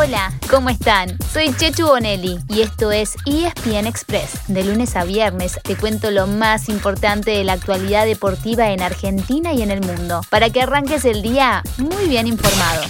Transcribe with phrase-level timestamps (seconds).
[0.00, 1.18] Hola, ¿cómo están?
[1.32, 4.46] Soy Chechu Bonelli y esto es ESPN Express.
[4.46, 9.52] De lunes a viernes te cuento lo más importante de la actualidad deportiva en Argentina
[9.52, 12.84] y en el mundo, para que arranques el día muy bien informado.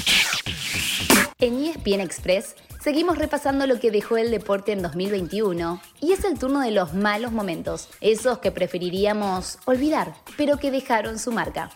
[1.39, 6.39] En ESPN Express seguimos repasando lo que dejó el deporte en 2021 y es el
[6.39, 11.71] turno de los malos momentos, esos que preferiríamos olvidar, pero que dejaron su marca.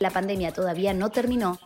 [0.00, 1.60] La pandemia todavía no terminó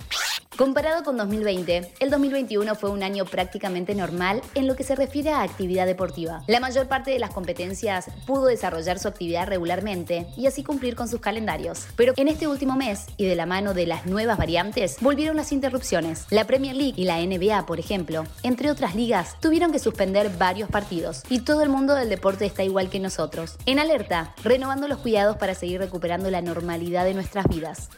[0.57, 5.31] Comparado con 2020, el 2021 fue un año prácticamente normal en lo que se refiere
[5.31, 6.45] a actividad deportiva.
[6.47, 11.09] La mayor parte de las competencias pudo desarrollar su actividad regularmente y así cumplir con
[11.09, 11.87] sus calendarios.
[11.95, 15.53] Pero en este último mes, y de la mano de las nuevas variantes, volvieron las
[15.53, 16.25] interrupciones.
[16.31, 20.71] La Premier League y la NBA, por ejemplo, entre otras ligas, tuvieron que suspender varios
[20.71, 23.59] partidos y todo el mundo del deporte está igual que nosotros.
[23.67, 27.91] En alerta, renovando los cuidados para seguir recuperando la normalidad de nuestras vidas.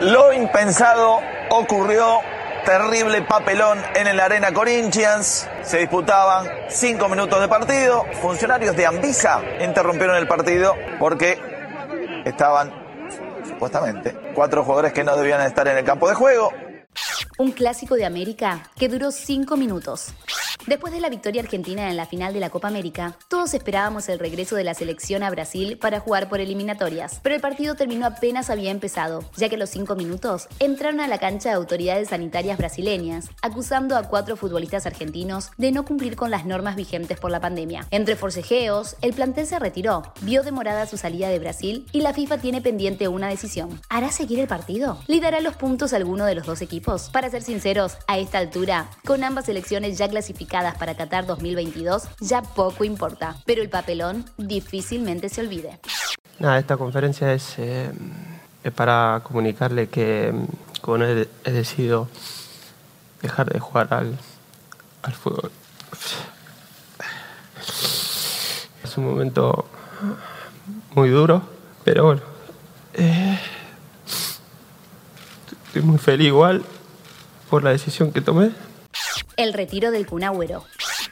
[0.00, 1.20] Lo impensado
[1.58, 2.20] ocurrió.
[2.64, 5.48] Terrible papelón en el Arena Corinthians.
[5.62, 8.04] Se disputaban cinco minutos de partido.
[8.20, 11.38] Funcionarios de Anvisa interrumpieron el partido porque
[12.24, 12.72] estaban,
[13.46, 16.52] supuestamente, cuatro jugadores que no debían estar en el campo de juego.
[17.38, 20.12] Un clásico de América que duró cinco minutos.
[20.66, 24.18] Después de la victoria argentina en la final de la Copa América, todos esperábamos el
[24.18, 28.50] regreso de la selección a Brasil para jugar por eliminatorias, pero el partido terminó apenas
[28.50, 32.58] había empezado, ya que a los cinco minutos entraron a la cancha de autoridades sanitarias
[32.58, 37.40] brasileñas, acusando a cuatro futbolistas argentinos de no cumplir con las normas vigentes por la
[37.40, 37.86] pandemia.
[37.90, 42.38] Entre forcejeos, el plantel se retiró, vio demorada su salida de Brasil y la FIFA
[42.38, 43.80] tiene pendiente una decisión.
[43.88, 44.98] ¿Hará seguir el partido?
[45.06, 47.10] ¿Le dará los puntos a alguno de los dos equipos?
[47.10, 52.42] Para ser sinceros, a esta altura, con ambas selecciones ya clasificadas, para Qatar 2022 ya
[52.42, 55.78] poco importa, pero el papelón difícilmente se olvide.
[56.38, 57.90] Nada, esta conferencia es, eh,
[58.74, 60.32] para comunicarle que
[60.80, 62.08] como he, decidido
[63.22, 64.18] dejar de jugar al,
[65.02, 65.50] al fútbol.
[68.84, 69.66] Es un momento
[70.94, 71.42] muy duro,
[71.84, 72.22] pero bueno.
[72.94, 73.38] Eh,
[75.66, 76.64] estoy muy feliz igual
[77.50, 78.52] por la decisión que tomé.
[79.36, 80.24] El retiro del Kun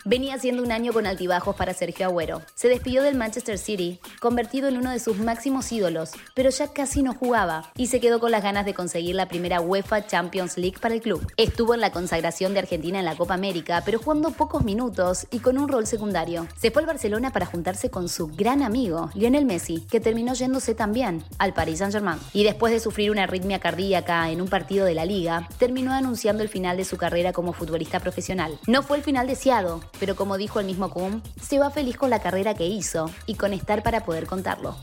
[0.07, 2.43] Venía siendo un año con altibajos para Sergio Agüero.
[2.55, 7.03] Se despidió del Manchester City, convertido en uno de sus máximos ídolos, pero ya casi
[7.03, 10.77] no jugaba y se quedó con las ganas de conseguir la primera UEFA Champions League
[10.79, 11.27] para el club.
[11.39, 15.39] Estuvo en la consagración de Argentina en la Copa América, pero jugando pocos minutos y
[15.39, 16.47] con un rol secundario.
[16.55, 20.75] Se fue al Barcelona para juntarse con su gran amigo, Lionel Messi, que terminó yéndose
[20.75, 22.19] también al Paris Saint-Germain.
[22.35, 26.43] Y después de sufrir una arritmia cardíaca en un partido de la liga, terminó anunciando
[26.43, 28.59] el final de su carrera como futbolista profesional.
[28.67, 32.11] No fue el final deseado, pero como dijo el mismo Kuhn, se va feliz con
[32.11, 34.77] la carrera que hizo y con estar para poder contarlo.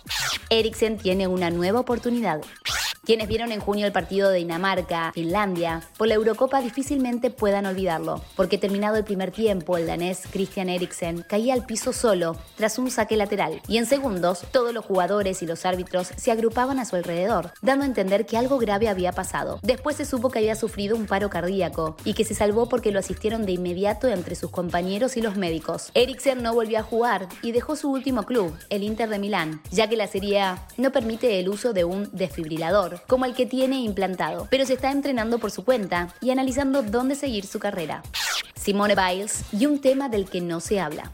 [0.49, 2.41] Eriksen tiene una nueva oportunidad.
[3.03, 8.21] Quienes vieron en junio el partido de Dinamarca, Finlandia, por la Eurocopa difícilmente puedan olvidarlo,
[8.35, 12.91] porque terminado el primer tiempo, el danés Christian Eriksen caía al piso solo tras un
[12.91, 16.95] saque lateral, y en segundos todos los jugadores y los árbitros se agrupaban a su
[16.95, 19.59] alrededor, dando a entender que algo grave había pasado.
[19.63, 22.99] Después se supo que había sufrido un paro cardíaco y que se salvó porque lo
[22.99, 25.89] asistieron de inmediato entre sus compañeros y los médicos.
[25.95, 29.89] Eriksen no volvió a jugar y dejó su último club, el Inter de Milán, ya
[29.89, 33.79] que la Serie A no permite el uso de un desfibrilador como el que tiene
[33.79, 38.03] implantado, pero se está entrenando por su cuenta y analizando dónde seguir su carrera.
[38.55, 41.11] Simone Biles y un tema del que no se habla.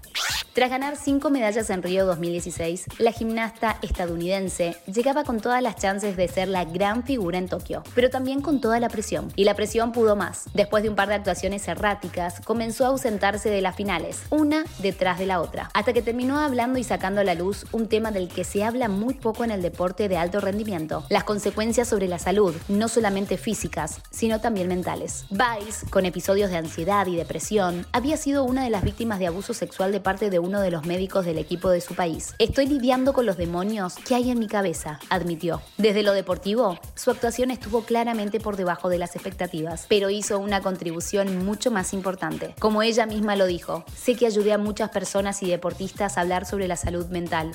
[0.57, 6.17] Tras ganar cinco medallas en Río 2016, la gimnasta estadounidense llegaba con todas las chances
[6.17, 9.31] de ser la gran figura en Tokio, pero también con toda la presión.
[9.35, 10.45] Y la presión pudo más.
[10.55, 15.19] Después de un par de actuaciones erráticas, comenzó a ausentarse de las finales, una detrás
[15.19, 18.27] de la otra, hasta que terminó hablando y sacando a la luz un tema del
[18.27, 22.17] que se habla muy poco en el deporte de alto rendimiento, las consecuencias sobre la
[22.17, 25.27] salud, no solamente físicas, sino también mentales.
[25.29, 29.53] Vice, con episodios de ansiedad y depresión, había sido una de las víctimas de abuso
[29.53, 32.33] sexual de parte de uno de los médicos del equipo de su país.
[32.39, 35.61] Estoy lidiando con los demonios que hay en mi cabeza, admitió.
[35.77, 40.61] Desde lo deportivo, su actuación estuvo claramente por debajo de las expectativas, pero hizo una
[40.61, 42.55] contribución mucho más importante.
[42.59, 46.45] Como ella misma lo dijo, sé que ayudé a muchas personas y deportistas a hablar
[46.45, 47.51] sobre la salud mental.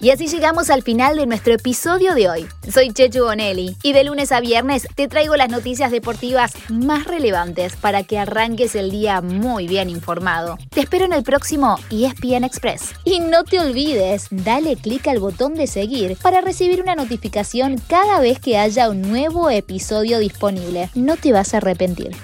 [0.00, 2.46] Y así llegamos al final de nuestro episodio de hoy.
[2.70, 7.76] Soy Chechu Bonelli y de lunes a viernes te traigo las noticias deportivas más relevantes
[7.76, 10.58] para que arranques el día muy bien informado.
[10.70, 11.78] Te espero en el próximo
[12.14, 12.94] ESPN Express.
[13.04, 18.20] Y no te olvides, dale clic al botón de seguir para recibir una notificación cada
[18.20, 20.90] vez que haya un nuevo episodio disponible.
[20.94, 22.16] No te vas a arrepentir.